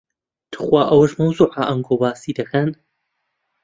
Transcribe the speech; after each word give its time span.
توخوا 0.53 0.81
ئەوەش 0.89 1.11
مەوزوعە 1.19 1.61
ئەنگۆ 1.69 1.95
باسی 2.01 2.37
دەکەن. 2.39 2.69